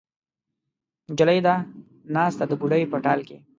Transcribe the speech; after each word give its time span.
نجلۍ 1.11 1.39
ده 1.45 1.53
ناسته 2.15 2.43
د 2.47 2.51
بوډۍ 2.59 2.83
په 2.91 2.97
ټال 3.03 3.19
کې 3.27 3.37